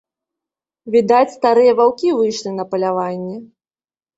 [0.95, 3.35] Відаць, старыя ваўкі выйшлі на паляванне.